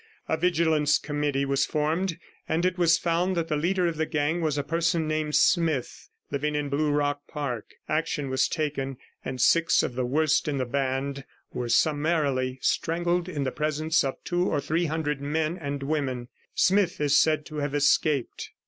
[0.27, 2.17] A Vigilance Committee was formed,
[2.49, 6.09] and it was found that the leader of the gang was a person named Smith,
[6.31, 7.75] living in Blue Rock Park.
[7.87, 13.43] Action was taken, and six of the worst in the band were summarily strangled in
[13.43, 16.29] the presence of two or three hundred men and women.
[16.55, 18.49] Smith is said to have escaped.'